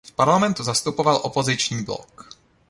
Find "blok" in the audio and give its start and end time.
1.83-2.27